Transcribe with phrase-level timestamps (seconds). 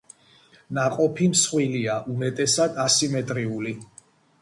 [0.77, 3.81] ნაყოფი მსხვილია, უმეტესად ასიმეტრიული.